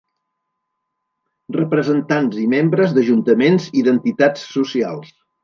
Representants 1.55 2.39
i 2.45 2.47
membres 2.55 2.97
d'Ajuntaments 2.97 3.69
i 3.83 3.85
d'entitats 3.91 4.49
socials. 4.57 5.15